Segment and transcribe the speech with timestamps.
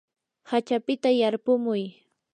[0.49, 1.83] hachapita yarpumuy.